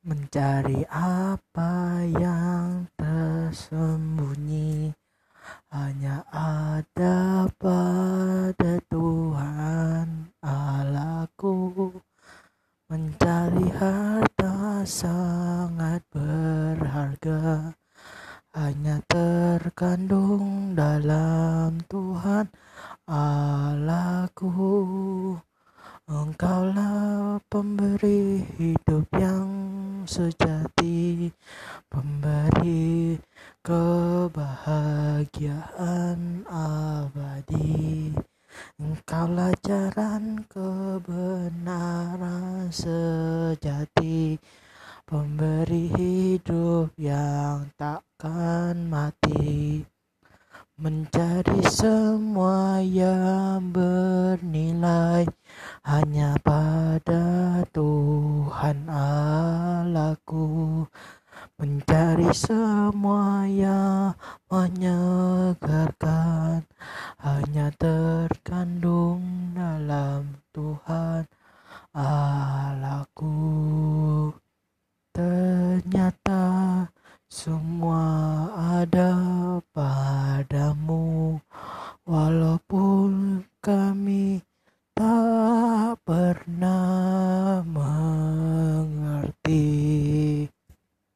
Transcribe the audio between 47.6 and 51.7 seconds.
takkan mati. Mencari